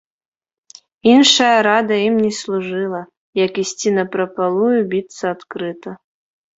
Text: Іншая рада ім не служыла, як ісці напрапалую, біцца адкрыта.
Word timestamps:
Іншая 1.13 1.57
рада 1.67 1.95
ім 2.07 2.15
не 2.25 2.31
служыла, 2.41 3.01
як 3.45 3.63
ісці 3.67 3.89
напрапалую, 4.01 4.75
біцца 4.93 5.23
адкрыта. 5.39 5.89